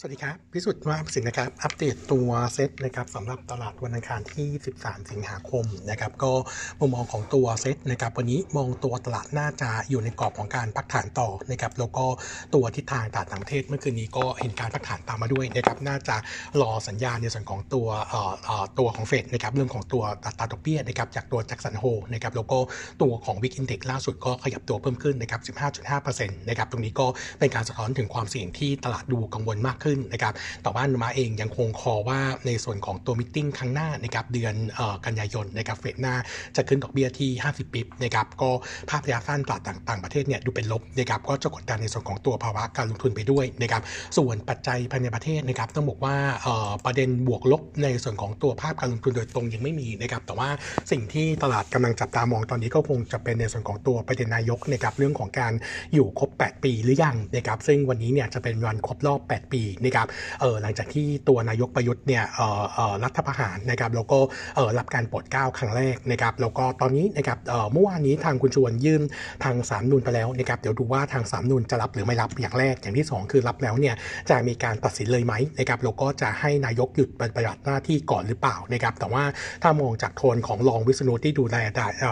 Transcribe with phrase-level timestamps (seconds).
[0.00, 4.48] สวัสดีครับ พิสุทธิ์ว่าสินนะครับ อัปเดตตัวเซ็ตนะครับสำหรับตลาดวันอังคารที่
[4.80, 6.32] 13 สิงหาคมนะครับ ก็
[6.80, 12.06] มุมมองของตัวเซ็ตนะครับ วันนี้มองตัวตลาดน่าจะอยู่ในกรอบของการพักฐานต่อนะครับ แล้วก็
[12.54, 16.16] ตัวทิศทางตลาดต่างประเทศเมื่อคืนนี้ก็เห็นการพักฐานตามมาด้วยนะครับ น่าจะ
[16.60, 22.58] รอสัญญาณในส่วนของตัวเอ่อเอ่อตัวของเฟดนะครับ เรื่องของตัวอัตราดอกเบี้ยนะครับ จากตัว Jackson Hole นะครับ แล้วก็
[23.02, 25.40] ตัวของ VIX index ล่าสุดก็ขยับตัวเพิ่มขึ้นนะครับ
[25.90, 27.06] 15.5%นะครับ ตรงนี้ก็
[27.38, 36.14] เป็นการสะท้อนถึงความเสี่ยงที่ตลาดดูกังวลมากขึ้นนะครับ แต่ว่านุมาเองยังคงคอว่าในส่วนของตัวมิ팅ครั้งหน้านะครับเดือนออกันยายนนะครับเฟดหน้า
[36.56, 38.50] จะขึ้นดอกเบี้ยที่ 50ปิบนะครับก็
[38.90, 43.82] ภาพระยะสั้นตลาดต่างประเทศเนี่ยดูเป็นลบนะครับก็จะกดดันในส่วนของตัวภาวะการลงทุนไปด้วยนะครับ
[44.16, 46.16] ส่วนปัจจัยภายในประเทศนะครับต้องบอกว่า
[46.84, 50.48] ประเด็นบวกลบในส่วนของตัวภาพการลงทุนโดยตรงยังไม่มีนะครับแต่ว่า
[50.90, 55.52] สิ่งที่ตลาดกำลังจับตามองตอนนี้ก็คงจะเป็นในส่วนของตัวประเด็นนายกนะครับเรื่องของการ
[55.94, 60.06] อยู่ครบ 8 ปีหรือยังนะครับซึ่งวันนี้เนี่ยจะเป็นวันครบรอบ 8 ปีนะครับ
[60.40, 64.18] เออหลังจากที่ตัวนายกประยุทธ์เนี่ยเออเออรัฐประหารนะครับแล้วก็
[64.56, 69.02] เออรับการปรดเก้าครั้งแรกนะครับแล้วก็ตอนนี้นะครับเออเมื่อวานนี้ทางคุณชวนยื่น
[69.44, 73.94] ทางสามนูนไปแล้วนะครับเดี๋ยวดูว่าทางสามนูนจะรับหรือไม่รับอย่างแรกอย่างที่ 2 คือรับแล้วเนี่ย
[74.30, 79.24] จะมีการตัดสินเลยไหมนะครับแล้วก็จะให้นายกหยุดปฏิบัติหน้าที่ก่อนหรือเปล่านะครับแต่ว่า
[79.62, 81.56] ถ้ามองจากโทนของรองวิษณุที่ดูแล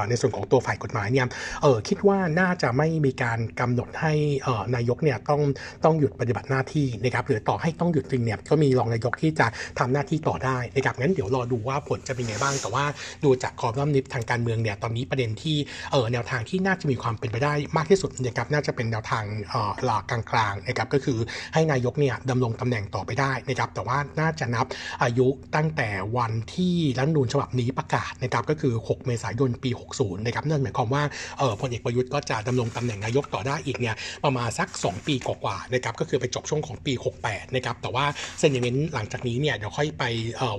[0.09, 1.27] ในส่วนของตัวฝ่ายกฎหมายเนี่ย
[1.63, 4.13] เออคิดว่าน่าจะไม่มีการกำหนดให้
[4.43, 5.43] เออนายกเนี่ยต้อง
[5.85, 9.47] ต้องหยุดปฏิบัติหน้าที่นะครับหรือต่อให้ต้องหยุดจริงเนี่ยก็มีรองนายกที่จะ
[9.79, 12.85] ทำหน้าที่ต่อได้นะครับงั้นเดี๋ยวรอดูว่าผลจะเป็นไงบ้าง แต่ว่า
[13.25, 15.57] ดูจากคอลัมนิฟทางการเมืองเนี่ยตอนนี้ประเด็นที่
[15.93, 21.19] เออแนวทางที่น่าจะมีความเป็นไปได้มากที่สุดนะครับน่าจะเป็นแนวทางเอ่อหลักกลางๆนะครับก็คือ
[21.55, 24.67] ให้นายกเนี่ยดำรงตำแหน่งต่อไปได้นะครับแต่ว่าน่าจะนับ
[25.03, 31.03] อายุตั้งแต่วันที่รัฐมนูญฉบับนี้ประกาศนะครับก็คือ 6 เมษายนปี 60นะครับนั่นหมายความว่า
[31.39, 33.95] เออพลเอกประยุทธ์ก็จะดำรงตำแหน่งนายกต่อได้อีกเนี่ย
[34.25, 36.93] ประมาณสัก 2 ปีกว่าๆนะครับก็คือไปจบช่วงของปี
[37.25, 38.05] 68นะครับแต่ว่า
[38.39, 40.05] sentiment หลังจากนี้เนี่ยเดี๋ยวค่อยไป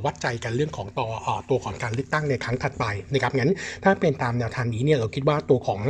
[0.05, 3.53] วัดใจกันเรื่องของตัวเอ่อตัวของการเลือกตั้งในครั้งถัดไปนะครับงั้น
[3.83, 5.81] ถ้าเป็นตามแนวทางนี้เนี่ยเราคิดว่าตัวของ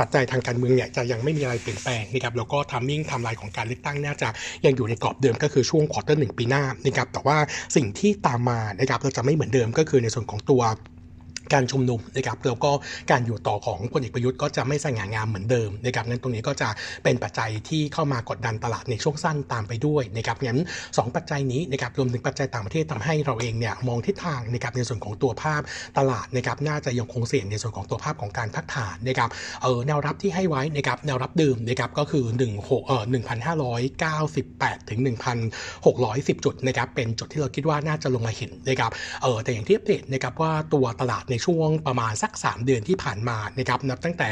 [0.00, 4.28] ปัจจัยทางการเมืองเนี่ยจะยังไม่มีอะไรเปลี่ยนแปลงนะครับแล้วก็ timing timeline ของการเลือกตั้งน่าจะ
[4.64, 7.36] ยังอยู่ในกรอบเดิมก็คือช่วงควอเตอร์หนึ่งปีหน้านะครับแต่ว่า
[7.76, 10.62] สิ่งที่ตามมานะครับเราจะไม่เหมือนเดิมก็คือในส่วนของตัว
[11.52, 12.70] การชุมนุมนะครับแล้วก็
[13.10, 16.68] การอยู่ต่อของพลเอกประยุทธ์ก็จะไม่สง่างามเหมือนเดิมนะครับงั้นตรงนี้ก็จะ
[17.04, 20.60] เป็นปัจจัยที่เข้ามากดดันตลาดในช่วงสั้นตามไปด้วยนะครับงั้น
[20.98, 25.60] สองปัจจัยนี้นะครับรวมถึงปัจจัยต่างประเทศทำให้เราเองเนี่ยมองทิศทางนะครับในส่วนของตัวภาพ
[25.98, 29.30] ตลาดนะครับน่าจะยังคงเสี่ยงในส่วนของตัวภาพของการพักฐานนะครับ
[29.62, 33.04] เออแนวรับที่ให้ไว้นะครับแนวรับเดิมนะครับก็คือ1 6เอ่อ
[33.80, 35.00] 1,598ถึง
[35.68, 38.90] 1,610 จุดนะครับเป็นจุดที่เราคิดว่าน่าจะลงมาเห็นนะครับ
[39.22, 44.28] เออแต่อย่างที่อัปเดตนะครับว่าตัวตลาดในช่วงประมาณสัก 3 เดือนที่ผ่านมานะครับนับตั้งแต่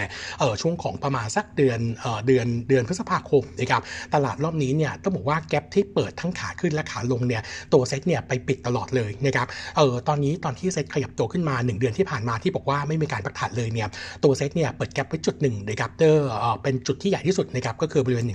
[0.63, 1.81] ช่วงของประมาณสักเดือน
[2.27, 3.83] เดือนเดือนพฤษภาคมนะครับ
[4.15, 7.43] ตลาดรอบนี้เนี่ยต้องบอกว่าแกลบที่เปิดทั้งขาขึ้นและขาลงเนี่ย
[7.73, 13.89] ตัวเซ็ตเนี่ยไปปิดตลอดเลยนะครับเออตอนนี้ตอนที่เซ็ตขยับตัวขึ้นมา 1 เดือนที่ผ่านมาที่บอกว่าไม่มีการพักฐานเลยเนี่ย
[14.25, 16.23] ตัวเซ็ตเนี่ยเปิด gap ไว้จุดหนึ่งนะครับเออ
[16.63, 18.27] เป็นจุดที่ใหญ่ที่สุดนะครับก็คือบริเวณ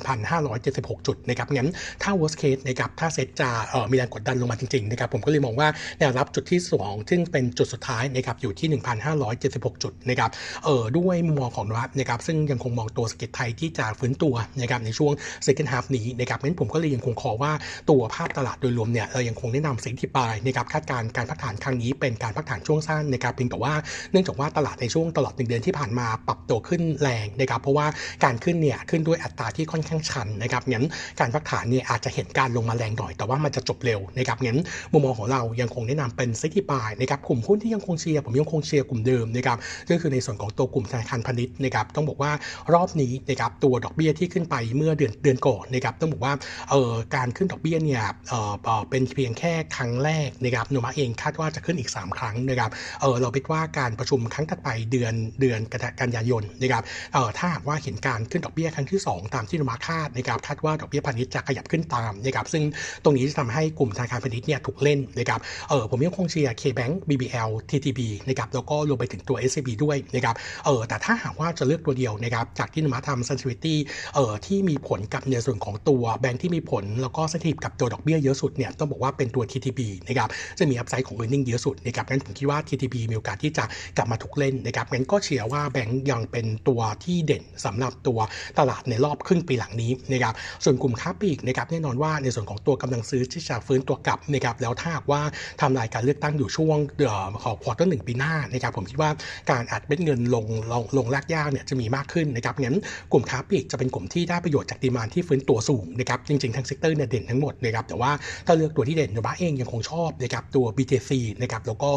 [0.50, 1.70] 1,576 จุดนะครับงั้น
[2.04, 3.50] ถ้า worst case นะครับถ้าเซ็ตจะ
[3.92, 5.68] มีแรงกดดันลงมาจริงๆนะครับผมก็เลยมองว่า
[6.00, 8.82] แนวรับจุดที่สองซึ่งเป็นจุดสุดท้ายนะครับอยู่ที่
[9.26, 10.30] 1,576 จุดนะครับ
[10.66, 15.12] เออด้วยมุมมองของเรานะครับซึ่งยังคงมองตัวเศรษฐกิจไทยที่จะฟื้นตัวนะครับในช่วง
[15.46, 17.52] second half นี้นะครับงั้นผมก็เลยยังคงขอว่า
[17.90, 23.74] ตัวภาพตลาดโดยรวมเนี่ยเรายังคงแนะนำ selective buy นะครับคาดการณ์การพักฐานครั้งนี้เป็นการพักฐานช่วงสั้นนะครับเพียงแต่ว่า
[24.12, 27.88] เนื่องจากว่าตลาดในช่วงตลอดหนึ่งเดือนที่ผ่านมาปรับตัวขึ้นแรงนะครับเพราะว่า
[28.24, 30.86] การขึ้นเนี่ยขึ้นด้วยอัตราที่ค่อนข้างชันนะครับงั้น
[31.20, 34.60] การพักฐานเนี่ยอาจจะเห็นการลงมาแรงหน่อย แต่ว่ามันจะจบเร็วนะครับงั้น
[34.92, 39.58] มุมมองของเรายังคงแนะนำเป็น selective buy นะครับกลุ่มหุ้นที่ยังคงเชียร์ผมยังคงเชียร์กลุ่มเดิมนะครับ
[39.90, 42.32] ก็คือในส่วนของตัวกลุ่มธนาคารพาณิชย์นะครับต้องบอกว่า
[42.74, 46.34] รอบนี้นะครับตัวดอกเบี้ยที่ขึ้นไปเมื่อเดือนเดือนก่อนนะครับต้องบอกว่า
[46.72, 48.54] เอ่อการขึ้นดอกเบี้ยเนี่ยเอ่อ
[48.90, 52.72] เป็นเพียงแค่ครั้งแรกนะครับโนมูระเองคาดว่าจะขึ้นอีก 3 ครั้งนะครับ
[53.02, 55.60] เออเราคิดว่าการประชุมครั้งถัดไปเดือนเดือน
[56.02, 56.84] กันยายนนะครับ
[57.14, 62.64] เอ่อถ้าหากว่าเห็นการขึ้นดอกเบี้ยครั้งที่ 2 ตามที่โนมาคาดนะครับคาดว่าดอกเบี้ยพาณิชย์จะขยับขึ้นตามนะครับซึ่ง
[63.04, 65.40] ตรงนี้จะทำให้กลุ่มธนาคารพาณิชย์เนี่ยถูกเล่นนะครับ
[65.70, 70.36] เออผมยังคงเชียร์ K-Bank BBL TTB นะครับแล้วก็รวมไปถึงตัว SCB ด้วยนะครับ
[70.66, 73.76] เออแต่ถ้าหากว่าจะเลือกตัวเดียวนะครับจากที่นมาทำ sensitivity
[74.16, 83.66] เออที่มีผลกับในส่วนของตัวแบงค์ที่มีผล แล้วก็สถิตกับตัวดอกเบี้ยเยอะสุดเนี่ยต้องบอกว่าเป็นตัว TTB นะครับจะมี upside ของ earning เยอะสุดนะครับงั้นผมคิดว่า TTB มีโอกาสที่จะ
[83.98, 88.20] กลับมาถูกเล่นนะครับงั้นก็เชียร์ว่าแบงค์ยังเป็นตัวที่เด่นสำหรับตัว
[88.60, 90.34] ตลาดในรอบครึ่งปีหลังนี้นะครับ
[90.64, 95.22] ส่วนกลุ่มค้าปลีกนะครับแน่นอนว่าในส่วนของตัวกำลังซื้อที่จะฟื้นตัวกลับนะครับแล้วถ้าหากว่า
[95.62, 99.10] ทำรายการเลือกตั้งอยู่ช่วงเอ่อของ quarter หนึ่งปีหน้าหน้านะครับผมคิดว่า
[99.52, 102.78] การอัดเม็ดเงินลงลงลงรากหญ้าเนี่ยจะมีมากขึ้นนะครับงั้น
[103.12, 108.12] กลุ่มค้าปลีกจะเป็นกลุ่มที่ได้ประโยชน์จาก demand ที่ฟื้นตัวสูงนะครับจริงๆทั้ง sector เนี่ยเด่นทั้งหมดนะครับแต่ว่า
[108.46, 111.12] ถ้าเลือกตัวที่เด่นโนบ้าเองยังคงชอบนะครับตัว BTC
[111.42, 111.90] นะครับแล้วก็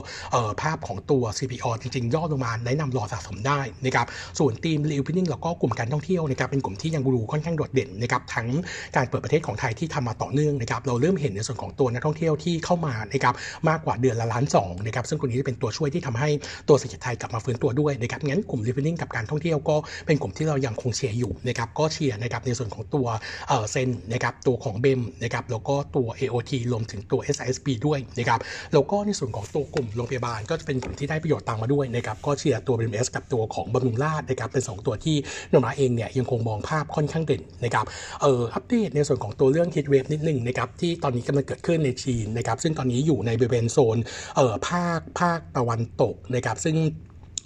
[0.62, 4.06] ภาพของตัว CPO จริงๆ ย่อลงมาแนะนำรอสะสมได้นะครับ
[4.38, 8.48] ส่วนทีมรีวินิ่งแล้วก็กลุ่มการท่องเที่ยวนะครับเป็นกลุ่มที่ยังดูค่อนข้างโดดเด่นนะครับทั้ง
[8.96, 13.34] การเปิดประเทศของไทยที่ทำมาต่อเนื่องนะครับเราเริ่มเห็นในส่วนของตัวนักท่องเที่ยวที่เข้ามานะครับ
[13.68, 16.30] มากกว่าเดือนละล้านสองนะครับซึ่งตัวนี้จะเป็นตัวช่วยที่ทำให้
[16.68, 19.76] ตัวเศรษฐกิจไทยกลับมาฟื้นตัวด้วยนะครับงั้นกลุ่มรีวินิ่งกับการท่องเที่ยวก็
[20.06, 23.06] เป็นกลุ่มที่เรายังคงเชียร์อยู่นะครับก็เชียร์นะครับในส่วนของตัว
[23.70, 28.40] เซนนะครับตัวของเบมนะครับแล้วก็ตัว AOT รวมถึงตัว SISB ด้วยนะครับ
[28.72, 35.16] แล้วก็ในส่วนของตัวกลุ่มโรงพยาบาลก็จะเป็นกลุ่มที่ได้ประโยชน์ตามมาด้วยนะครับก็เชียร์ตัว BMS กับตัวของบำรุงราชนะครับเป็น 2 ตัวที่
[35.52, 37.84] นมาเองเนี่ยยังคงมองภาพค่อนข้างเด่นนะครับ
[38.22, 43.98] เอ่ออัปเดตในส่วนของตัวเรื่องฮิตเวฟนิดนึงนะครับที่ตอนนี้กำลังเกิดขึ้นในจีนนะครับซึ่งตอนนี้อยู่ในบริเวณโซน
[44.36, 46.76] เอ่อภาคภาคตะวันตกนะครับซึ่ง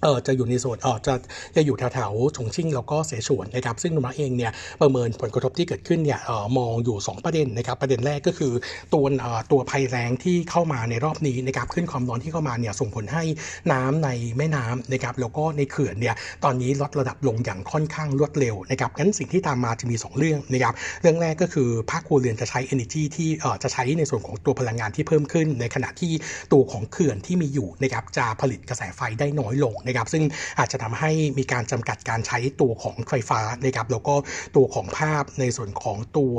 [0.03, 1.15] เออจะอยู่ในโซนเออจะ
[1.57, 8.53] จะอยู่แถวๆฉงชิ่งแล้วก็เสฉวนนะครับซึ่งนุมาเองเนี่ยประเมินผลกระทบที่เกิดขึ้นเนี่ยเออมองอยู่ 2 ประเด็นนะครับประเด็นแรกก็คือ
[8.95, 13.25] ตัวเออตัวภัยแรงที่เข้ามาในรอบนี้นะครับขึ้นความร้อนที่เข้ามาเนี่ยส่งผลให้
[13.73, 14.09] น้ำใน
[14.39, 16.15] แม่น้ำนะครับแล้วก็ในเขื่อนเนี่ย
[16.45, 26.13] ตอนนี้ลดระดับลงอย่างค่อนข้างรวดเร็วนะครับงั้นสิ่งที่ตามมาจะมี 2 เรื่องนะครับเรื่องแรกก็คือภาคครัวเรือนจะใช้ energy ที่เออจะใช้ในส่วนของตัวพลังงานที่เพิ่มขึ้น ในขณะที่
[26.53, 30.25] ตัวของเขื่อนที่มีอยู่นะครับจะผลิตกระแสไฟได้น้อยลงนะครับซึ่ง
[30.59, 34.15] อาจจะทำให้มีการจำกัดการใช้ตัวของไฟฟ้านะครับแล้วก็
[34.57, 36.37] ตัวของภาพในส่วนของตัว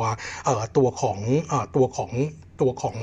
[0.77, 1.19] ตัวของ
[1.75, 2.12] ตัวของ
[2.62, 2.95] ตัวของ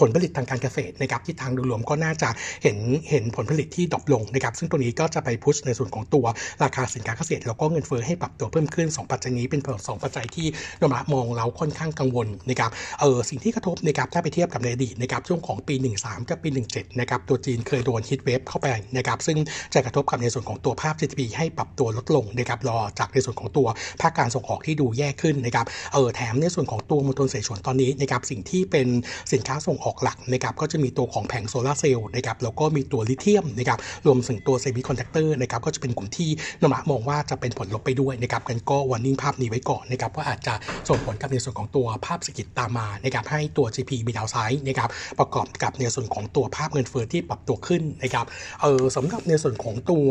[0.00, 2.28] ผลผลิตทางการเกษตรนะครับที่ทางโดยรวมก็น่าจะ
[2.62, 2.78] เห็น
[3.10, 6.24] เห็นผลผลิตที่ดรอปลงนะครับซึ่งตัวนี้ก็จะไปพุชในส่วนของตัว
[6.64, 10.46] ราคาสินค้าเกษตร แล้วก็เงินเฟ้อให้ปรับตัวเพิ่มขึ้น 2 ปัจจัยนี้เป็นสองปัจจัยที่
[10.80, 18.66] นมามองเราค่อนข้างกังวลนะครับเออสิ่งที่กระทบนะครับถ้าไปเทียบกับในอดีตนะครับช่วงของปี 13 กับปี 17 นะครับตัวจีนเคยโดน heat wave เข้าไป
[18.96, 19.38] นะครับซึ่ง
[19.74, 23.66] จะกระทบกับในส่วนของตัวภาพ GDP ให้ปรับตัวลดลงนะครับรอจากในส่วนของตัว
[24.00, 28.86] ภาคการส่งออกที่ดูแย่ขึ้นนะครับเออแถมในส่วนของตัวมณฑลเสฉวนตอนนี้นะครับสิ่งที่เป็น
[29.32, 36.30] สินค้าส่งออกหลักนะครับก็จะมีตัวของแผงโซลาร์เซลล์นะครับแล้วก็มีตัวลิเธียมนะครับรวมถึงตัว semiconductor นะครับก็จะเป็นกลุ่มที่
[36.62, 40.54] โนมูระมองว่าจะเป็นผลลบไปด้วยนะครับงั้นก็ warning ภาพนี้ไว้ก่อนนะครับว่าอาจจะ
[40.88, 48.26] ส่งผลกับในส่วนของตัวภาพเศรษฐกิจตามมานะครับให้ตัว GDP มี downside นะครับประกอบกับในส่วนของตัวภาพเงินเฟ้อที่ปรับตัวขึ้นนะครับ
[48.62, 50.08] เออสำหรับในส่วนของตัว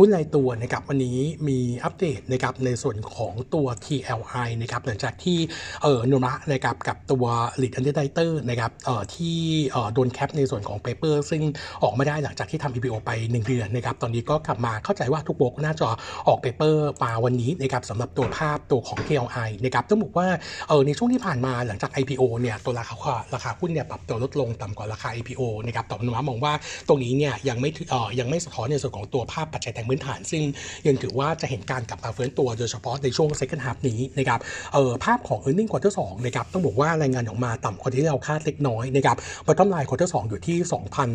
[0.00, 1.18] หุ้นรายตัวนะครับวันนี้
[1.48, 5.38] มีอัปเดตนะครับในส่วนของตัว TLI นะครับหลังจากที่
[5.82, 7.24] เออนุระนะครับกับตัว
[7.60, 9.36] Lead Underwriter นะครับเอ่อที่
[9.70, 11.42] เอ่อโดนแคปในส่วนของเปเปอร์ซึ่ง
[11.82, 15.88] ออกมาได้หลังจากที่ทำ IPO ไป 1 เดือนนะครับตอนนี้ก็กลับมาเข้าใจว่าทุกโบกน่าจะ
[16.28, 20.28] ออกเปเปอร์มาวันนี้นะครับสำหรับตัวภาพตัวของ TLI นะครับต้องบอกว่า
[20.68, 22.96] เออในช่วงที่ผ่านมาหลังจาก IPO เนี่ยตัวราคา
[23.34, 26.52] ราคาหุ้นเนี่ยปรับตัวลดลงต่ำกว่าราคา IPO นะครับตัวโนมูระมองว่า
[26.88, 30.42] ตรงนี้เนี่ยยังไม่เออยังไม่สะท้อนในส่วนของตัวภาพปัจจัยทางพื้นฐาน ซึ่ง
[30.86, 34.40] ยังถือว่าจะเห็นการกลับมาฟื้นตัวโดยเฉพาะในช่วง second half นี้นะครับ
[34.74, 40.56] เออภาพของ earning quarter 2นะครับต้องบอกว่ารายงานออกมาต่ำกว่าที่เราคาดเล็กน้อยนะครับ bottom line quarter 2 อยู่ที่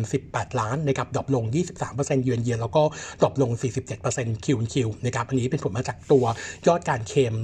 [0.02, 1.44] 2,018 ล้านนะครับ drop ลง
[1.84, 2.82] 23%เยือนเยียนแล้วก็
[3.22, 3.50] drop ลง
[3.98, 6.24] 47% QoQ นะครับอันนี้เป็นผลมาจากตัว
[6.66, 7.34] ยอดการเคลม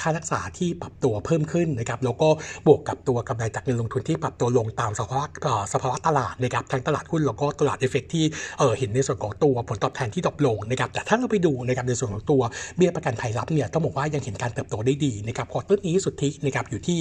[0.00, 2.28] ค่ารักษาที่ปรับตัวเพิ่มขึ้นนะครับแล้วก็
[2.66, 5.26] บวกกับตัวกำไรจากเงินลงทุนที่ปรับตัวลงตามสภาวะ
[5.72, 8.24] สภาวะตลาดนะครับทั้งตลาดหุ้นแล้วก็ตลาด FX ที่
[8.58, 12.42] เออเห็นในส่วนของตัวผลตอบแทนที่ drop ลงนะครับแต่ถ้าเราไปดูนะครับในส่วนของตัว
[12.76, 16.98] เบี้ยประกันภัยรับเนี่ยต้องบอกว่ายังเห็นการเติบโตได้ดีนะครับ quarter นี้สุทธินะครับอยู่ที่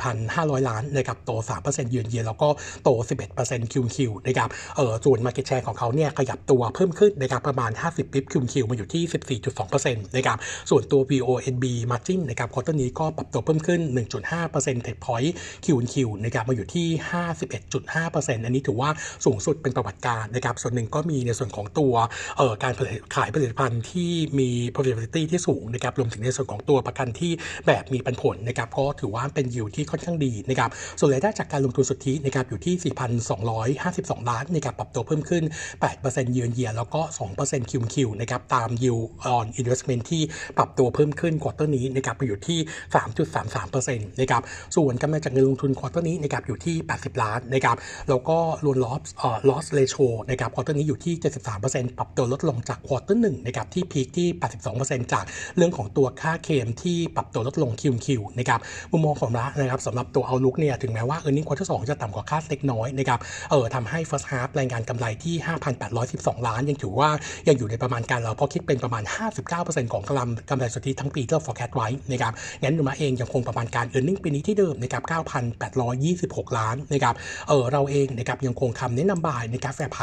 [0.00, 1.30] 21,500 ล้านนะครับโต
[1.62, 2.48] 3%เยือนเยียแล้วก็
[2.84, 2.90] โต
[3.30, 10.38] 11% QoQ นะครับเออส่วน market share ของเขาเนี่ยขยับตัวเพิ่มขึ้นนะครับประมาณ 50 bps QoQ มาอยู่ที่ 14.2%นะครับ
[10.70, 13.80] ส่วนตัว VONB margin นะครับควอเตอร์นี้ก็ปรับตัวเพิ่มขึ้น
[14.32, 15.30] 1.5% Tech Point
[15.64, 16.88] คิวคิวนะครับมาอยู่ที่
[17.66, 18.90] 51.5%อันนี้ถือว่า
[19.24, 21.94] สูงสุดเป็นประวัติการนะครับส่วนหนึ่งก็มีในส่วนของตัว
[22.38, 22.72] เออการ
[23.14, 27.32] ขายผลิตภัณฑ์ที่มี profitability ที่สูงนะครับรวมถึงในส่วนของตัวประกันที่
[27.66, 32.74] แบบมีปันผลนะครับก็ถือว่าเป็นยิวที่ค่อนข้างดีนะครับส่วนรายได้จากการลงทุนสุทธินะครับอยู่ที่
[33.52, 35.44] 4,252 ล้านนะครับปรับตัวเพิ่มขึ้น
[35.88, 37.00] 8%เยือนเยียแล้วก็
[37.36, 38.96] 2% QoQ นะครับตามยิว
[39.36, 40.22] on investment ที่
[40.56, 42.58] ปรับตัวเพิ่มขึ้น quarter นี้นะครับไปอยู่ที่
[43.38, 44.42] 3.33%นะครับ
[44.76, 47.76] ส่วนกำไรจากเงินลงทุน quarter นี้นะครับอยู่ที่ 80 ล้านนะครับ
[48.08, 51.14] แล้วก็รวม loss เอ่ loss ratio นะครับ quarter นี้อยู่ที่
[51.56, 54.28] 73%ปรับตัวลดลงจาก quarter หนึ่งนะครับที่ peak ที่
[54.70, 55.24] 82%จาก
[55.56, 58.60] เรื่องของตัวค่าเคลมที่ปรับตัวลดลง QoQ นะครับ
[58.92, 65.34] มุมมองของเรานะครับสำหรับตัว outlook เนี่ยถึงแม้ว่า earning quarter สองจะต่ำกว่าคาดเล็กน้อยนะครับเออทำให้ first half รายงานกำไรที่
[65.90, 67.10] 5,812 ล้าน ยังถือว่า
[67.48, 69.02] ยังอยู่ในประมาณการเราเพราะคิดเป็นประมาณ
[69.48, 72.32] 59%ของกำลังกำไรสุทธิทั้งปีที่เรา forecast ไว้นะครับ
[72.62, 75.02] งั้นโนมูระเองยังคงประมาณการ e a r n i n g ปีนี้ที่เดิมนะครับ
[75.80, 77.14] 9,826 ล้านนะครับ
[77.48, 79.98] เออเราเองนะครับยังคงคำแนะนำ buy นะครับ fair price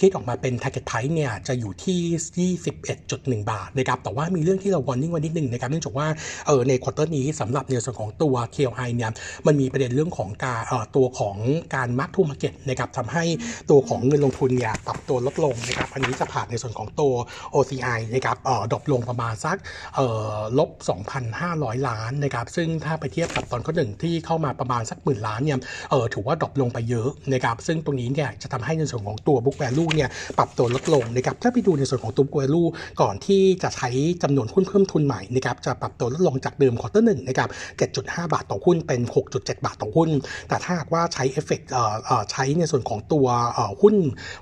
[0.00, 6.06] คิดออกมาเป็น target price เนี่ยจะอยู่ที่21.1 บาทนะครับแต่ว่ามีเรื่องที่เรา warning ไว้นิดนึงนะครับเนื่องจากว่า
[6.46, 9.10] เออใน quarter นี้สำหรับในส่วนของตัว KLI เนี่ย
[9.46, 11.36] มันมีประเด็นเรื่องของการเอ่อตัวของ
[11.74, 13.24] การ mark to market นะครับทำให้
[13.70, 17.14] ตัวของเงินลงทุนเนี่ยปรับตัวลดลงนะครับอันนี้จะผ่านในส่วนของตัว
[17.54, 19.56] OCI นะครับเอ่อ drop ลงประมาณสัก
[19.96, 20.70] เอ่อลบ
[21.28, 25.58] 2,500 ล้านนะครับซึ่งถ้าไปเทียบกับตอนข้อหนึ่งที่เข้ามาประมาณสักหมื่นล้านเนี่ย
[25.90, 32.68] เออถือว่า drop ลงไปเยอะนะครับซึ่งตรงนี้เนี่ยจะทำให้ในส่วนของตัว book value เนี่ยปรับตัวลดลงนะครับถ้าไปดูในส่วนของตัว book value
[33.00, 33.88] ก่อนที่จะใช้
[34.22, 37.48] จำนวนหุ้นเพิ่มทุนใหม่นะครับจะปรับตัวลดลงจากเดิม quarter หนึ่งนะครับ
[37.90, 39.00] 7.5 บาทต่อหุ้นเป็น
[39.32, 40.10] 6.7 บาทต่อหุ้น
[40.48, 41.68] แต่ถ้าหากว่าใช้เอฟเฟกต์
[42.30, 43.26] ใช้ในส่วนของตัว
[43.82, 43.94] หุ้น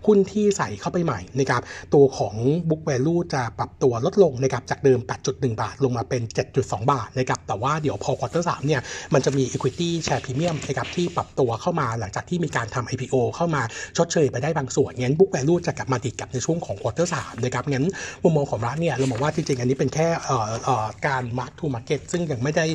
[0.07, 1.63] หุ้นที่ใส่เข้าไปใหม่นะครับ
[1.95, 2.35] ตัวของ
[2.69, 4.99] book value จะปรับตัวลดลงนะครับจากเดิม
[5.31, 6.23] 8.1 บาทลงมาเป็น
[6.57, 8.81] 7.2 บาทนะครับแต่ว่าเดี๋ยวพอ quarter สามเนี่ย
[9.15, 13.63] มันจะมี equity share premium นะครับที่ปรับตัวเข้ามาหลังจากที่มีการทำ IPO เข้ามา
[13.97, 17.85] ชดเชยไปได้บางส่วนงั้น book value จะกลับมาติดกับในช่วงของ quarter สามนะครับงั้น
[18.25, 20.09] มุมมองของเราเนี่ยเราบอกว่าจริงๆอันนี้เป็นแค่
[21.07, 22.67] การ mark to market ซึ่งยังไม่ได้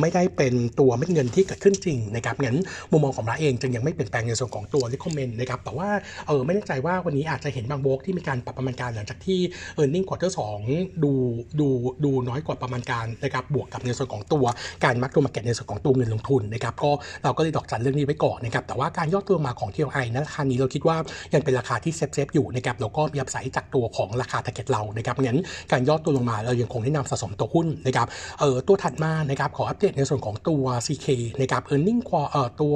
[0.00, 2.58] ไม่ได้เป็นตัวเม็ดเงินที่เกิดขึ้นจริงนะครับงั้น
[2.92, 5.88] มุมมองของเราเองจึงยังไม่เปลี่ยนแปลงในส่วนของตัว recommend นะครับแต่ว่า
[6.26, 9.40] เออไม่แน่ใจว่าวันนี้อาจจะเห็นบางโบรกที่มีการปรับประมาณการหลังจากที่
[9.80, 10.32] e a r n i n g quarter
[10.66, 11.12] 2ดู
[11.60, 11.68] ดู
[12.04, 14.44] ดูน้อยกว่าประมาณการนะครับบวกกับในส่วนของตัว
[14.84, 16.90] การ mark to market ในส่วนของตัวเงินลงทุนนะครับก็
[17.24, 20.96] เราก็เลยดอกจันเรื่องนี้ไว้ก่อนนะครับแต่ว่าการย่อตัวมาของ TLI นะราคานี้เราคิดว่า
[21.34, 25.40] ยังเป็นราคาที่ safe safe อยู่นะครับแล้วก็มี upside จากตัวของราคา target เรานะครับงั้น
[25.72, 28.06] การย่อตัวลงมาเรายังคงแนะนำสะสมตัวหุ้นนะครับ
[28.40, 31.06] เออตัวถัดมานะครับขออัปเดตในส่วนของตัว CK
[31.40, 32.00] นะครับ earning
[32.32, 32.74] เอ่อตัว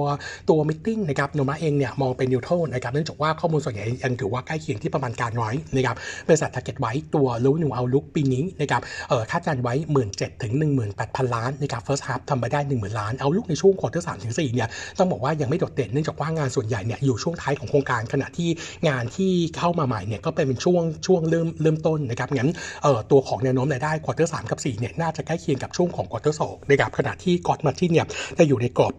[0.50, 5.97] ตัว meeting นะครับโนมาเองเนี่ยมองเป็น neutral นะครับเนื่องจากว่าข้อมูลส่วนใหญ่ยังถือว่าใกล้เคียงที่ประมาณการไว้นะครับ
[6.28, 9.75] บริษัท target ไว้ตัว revenue outlook ปีนี้นะครับเออคาดการไว้
[10.09, 10.52] 17,000ถึง
[10.95, 18.49] 18,000ล้านนะครับ first half ทำไปได้10,000ล้านเอาลุกในช่วงควอเตอร์สามถึงสี่เนี่ยต้องบอกว่ายังไม่โดดเด่นเนื่องจากว่างานส่วนใหญ่เนี่ยอยู่ช่วงท้ายของโครงการขณะที่
[18.88, 22.50] งานที่เข้ามาใหม่เนี่ยก็เป็นช่วงช่วงเริ่มเริ่มต้นนะครับงั้น
[22.82, 28.06] เออตัวของแนวโน้มรายได้ quarter สามกับสี่เนี่ยน่าจะใกล้เคียงกับช่วงของ quarter สองนะครับขณะที่กอดมาที่เนี่ย
[28.38, 28.92] จะอยู่ในกรอบ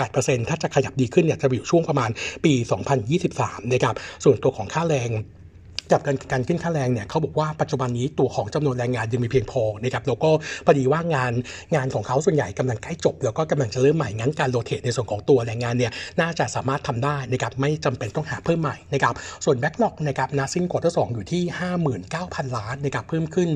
[0.00, 2.10] 7-8%ถ้าจะขยับดีขึ้นเนี่ยจะอยู่ช่วงประมาณ
[2.44, 2.52] ปี
[3.12, 5.10] 2023นะครับส่วนตัวของค่าแรง
[5.92, 10.30] กับการการขึ้นค่าแรงเนี่ยเขาบอกว่าปัจจุบันนี้ตัวของจำนวนแรงงานยังมีเพียงพอนะครับแล้วก็
[10.66, 11.32] พอดีว่างาน
[11.74, 21.42] งานของเขาส่วนใหญ่กำลังใกล้จบ แล้วก็กำลังจะเริ่มใหม่งั้นการ rotate ในส่วนของตัวแรงงานเนี่ยน่าจะสามารถทำได้นะครับไม่จำเป็นต้องหาเพิ่มใหม่นะครับส่วน backlog นะครับณ สิ้น quarter สองอยู่ที่
[22.00, 23.48] 59,000 ล้านนะครับเพิ่มขึ้น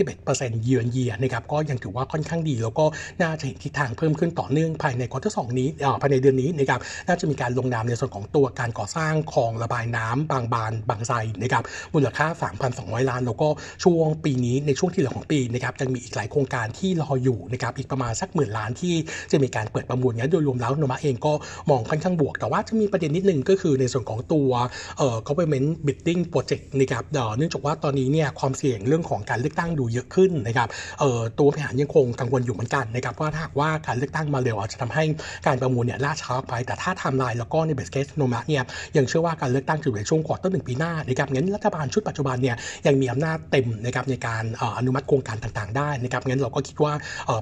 [0.00, 2.84] 111%เยือนเยียนะครับก็ยังถือว่าค่อนข้างดี แล้วก็
[3.22, 5.68] น่าจะเห็นทิศทางเพิ่มขึ้นต่อเนื่องภายใน quarter สามนี้
[6.00, 11.55] ภายในเดือนนี้นะครับน่าจะมีการลงนามในส่วนของตัวการก่อสร้างคลองระบายน้ำบางบานบางไทรนะครับ
[11.94, 12.26] มูลค่า
[12.68, 13.48] 3,200 ล้าน แล้วก็
[13.84, 18.94] ช่วงปีนี้ในช่วงที่เหลือของปีนะครับจะมีอีกหลายโครงการที่รออยู่นะครับอีกประมาณสักหมื่นล้านที่
[19.32, 21.32] จะมีการเปิดประมูลงั้นโดยรวมแล้วโนมูระเองก็
[21.70, 24.50] มองค่อนข้างบวก แต่ว่าจะมีประเด็นนิดนึงก็คือในส่วนของตัว
[24.98, 27.04] เอ่อ government bidding project นะครับ
[27.36, 30.68] เนื่องจากว่าตอนนี้เนี่ยความเสี่ยงเรื่องของการเลือกตั้งดูเยอะขึ้นนะครับ
[31.00, 35.04] เอ่อตัวบริหารยังคงกังวลอยู่เหมือนกันนะครับว่าถ้าหากว่าการเลือกตั้งมาเร็วอาจจะทำให้
[35.46, 38.62] การประมูลเนี่ยล่าช้าไปแต่ถ้าทม์ไลน์แล้วก็ใน base case โนมูระเนี่ย
[38.96, 44.44] ยังเชื่อว่าการเลือกตั้งจะอยู่ในช่วง quarter หนึ่งปีหน้านะครับงั้นรัฐบาลชุดปัจจุบันเนี่ยยังมีอำนาจเต็มนะครับในการ
[44.78, 46.92] อนุมัติโครงการต่างๆ ได้นะครับงั้นเราก็คิดว่า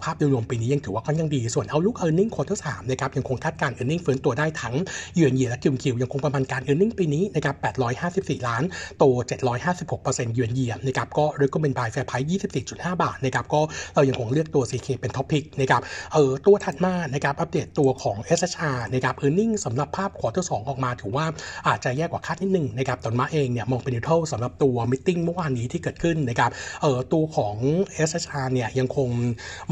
[0.04, 4.74] ภาพโดยรวมปีนี้ยังถือว่าค่อนข้างดี ส่วน outlook earning quarter สามนะครับยังคงคาดการณ์ earning ฟื้นตัวได้ทั้ง
[5.14, 7.56] เยือนเยียและคิวคิวยังคงประมาณการ earning ปีนี้นะครับ
[8.40, 8.62] 854 ล้าน
[8.98, 9.04] โต
[9.70, 12.28] 756%เยือนเยียนะครับก็เรียกว่าเป็น buy fair price
[12.64, 13.60] 24.5 บาทนะครับก็
[13.94, 15.82] เรายังคงเลือกตัว CK เป็น top pick นะครับ
[16.12, 21.26] เออตัวถัดมานะครับอัปเดตตัวของ SHR นะครับ earning สำหรับภาพ quarter สองออกมาถือว่า
[21.68, 26.50] อาจจะแย่กว่าคาดนิดนึงนะครับโนมูระเองเนี่ยมองเป็น neutral สำหรับตัว meeting เมื่อวานนี้ที่เกิดขึ้นนะครับ
[26.82, 27.56] เออตัวของ
[28.08, 29.08] SHR เนี่ยยังคง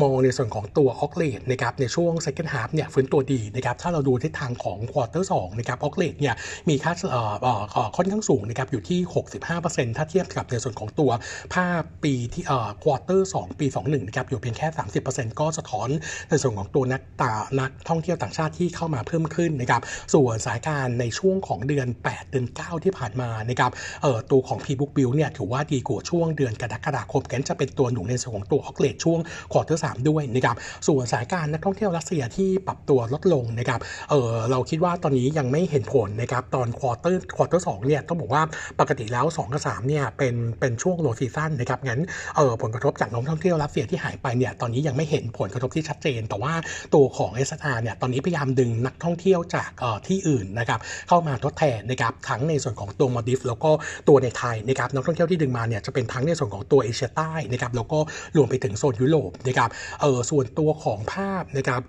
[0.02, 6.34] มองในส่วนของตัว occ rate นะครับในช่วง second half เนี่ยฟื้นตัวดีนะครับถ้าเราดูทิศทางของควอเตอร์สนะครับ occ rate เนี่ย
[6.68, 9.00] มีค่าเอ่อเอ่อค่อนข้างสูงนะครับอยู่ที่
[9.48, 11.10] 65%ถ้าเทียบกับในส่วนของตัว
[11.54, 14.68] ภาพปีที่เอ่อควอเตอร์สปี 21นะครับอยู่เพียงแค่
[15.04, 15.88] 30%ก็สะท้อน
[16.30, 19.82] ในส่วนของตัวนักตานักท่องเที่ยวต่างชาติที่เข้ามาเพิ่มขึ้นนะครับ
[20.14, 23.70] ส่วนสถานการณ์ในช่วงของเดือน 8 เดือน 9 ที่ผ่านมานะครับ
[24.02, 29.18] เออตัวของ pre-booking เนี่ยถือว่าดีกว่าช่วงเดือนกรกฎาคมก็น่าจะเป็นตัวหนุนในส่วนของตัว occ rate ช่วง
[29.52, 30.56] quarter สามด้วยนะครับ
[30.88, 38.42] ส่วนสถานการณ์นักท่องเที่ยวรัสเซียที่ปรับตัวลดลงนะครับเออเราคิดว่าตอนนี้ยังไม่เห็นผลนะครับตอน quarter quarter สองเนี่ยต้องบอกว่า
[38.80, 42.00] ปกติแล้ว 2 กับ 3 เนี่ยเป็นเป็นช่วง low season นะครับงั้น
[42.36, 46.52] เออผลกระทบจากนักท่องเที่ยวรัสเซียที่หายไปเนี่ยตอนนี้ยังไม่เห็นผลกระทบที่ชัดเจน แต่ว่า
[46.94, 53.70] ตัวของ SHR เนี่ยตอนนี้พยายามดึงนักท่องเที่ยวจากเออที่อื่นนะครับเข้ามาทดแทนนะครับทั้งในส่วนของตัวมัลดีฟส์แล้วก็
[54.08, 57.98] ตัวในไทยนะครับนักท่องเที่ยวที่ดึงมาเนี่ยจะเป็นทั้งในส่วนของตัวเอเชียใต้นะครับแล้วก็
[58.36, 59.70] รวมไปถึงโซนยุโรปนะครับ
[60.00, 61.82] เออส่วนตัวของภาพนะครับ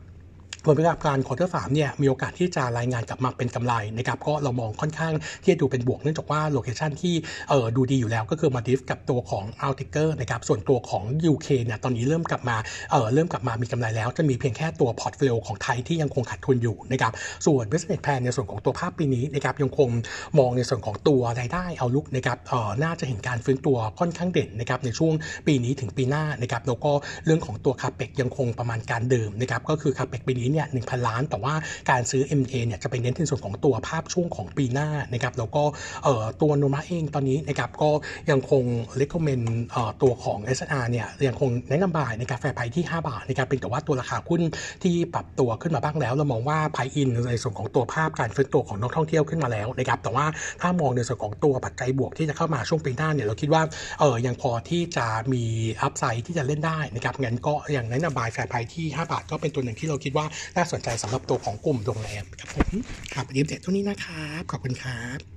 [0.66, 7.16] ผลประกอบการ quarter สามเนี่ยมีโอกาสที่จะรายงานกลับมาเป็นกำไรนะครับก็เรามองค่อนข้างที่จะดูเป็นบวกเนื่องจากว่า location ที่
[7.50, 12.58] เออดูดีอยู่แล้วก็คือมัลดีฟส์กับตัวของ Outrigger นะครับส่วนตัวของ UK เนี่ยตอนนี้เริ่มกลับมา
[12.92, 17.12] เออเริ่มกลับมามีกำไรแล้ว จะมีเพียงแค่ตัว portfolio ของไทยที่ยังคงขาดทุนอยู่นะครับ
[17.46, 19.90] ส่วน business plan ในส่วนของตัวภาพปีนี้นะครับยังคง
[20.40, 25.14] มองในส่วนของตัวรายได้เอาลุกนะครับเออน่าจะเห็นการฟื้นตัวค่อนข้างเด่นนะครับในช่วง
[25.48, 26.92] ปีนี้ถึงปีหน้านะครับแล้วก็
[27.26, 31.54] เรื่องของตัวคาเปกยังคงประมาณการเดิมนะครับก็คือคาเปกปีนี้เนี่ยหนึ่งพันล้าน แต่ว่า
[31.90, 35.64] การซื้อ M&A เนี่ยจะเป็นเน้นในส่วนของตัวภาพช่วงของปีหน้านะครับแล้วก็
[36.04, 37.90] เอ่อตัวโนมาเองตอนนี้นะครับก็
[38.32, 38.64] ยังคง
[39.02, 44.42] recommend เอ่อตัวของ SR เนี่ยยังคงแนะนำบายในกาแฟไพที่ 5 บาทนะครับเป็นแต่ว่าตัวราคาหุ้น
[44.84, 50.26] ที่ปรับตัวขึ้นมาบ้างแล้ว เรามองว่าไพอินในส่วนของตัวภาพการฟื้นตัวของนักท่องเที่ยวขึ้นมาแล้วนะครับแต่ว่า
[50.62, 53.64] ถ้ามองในส่วนของตัวปัจจัยบวกที่จะเข้ามาช่วงปีหน้าเนี่ยเราคิดว่า
[54.00, 55.44] เออยังพอที่จะมี
[55.82, 62.70] อัพไซด์ที่จะเล่นได้นะครับงั้นก็อยังแนะนำบายแฟร์ไพที่ 5 บาทก็เป็นตัวหนึ่งที่เราคิดว่าน่าสนใจสำหรับตัวของกลุ่มโรงแรมครับผม
[63.14, 65.33] ครับวันนี้เด็ดเท่านี้นะครับขอบคุณครับ